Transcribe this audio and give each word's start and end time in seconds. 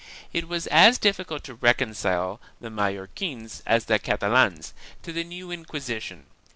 1 0.31 0.31
It 0.33 0.47
was 0.47 0.65
as 0.65 0.97
difficult 0.97 1.43
to 1.43 1.53
reconcile 1.53 2.41
the 2.59 2.71
Mallorquins 2.71 3.61
as 3.67 3.85
the 3.85 3.99
Catalans 3.99 4.73
to 5.03 5.13
the 5.13 5.23
new 5.23 5.51
Inquisition. 5.51 6.25